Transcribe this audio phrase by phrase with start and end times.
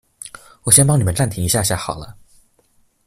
[0.63, 2.17] 我先幫你們暫停一下下好了